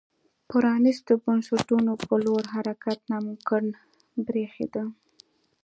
پرانیستو 0.49 1.13
بنسټونو 1.23 1.91
په 2.05 2.15
لور 2.25 2.43
حرکت 2.55 2.99
ناممکن 3.11 3.65
برېښېده. 4.25 4.83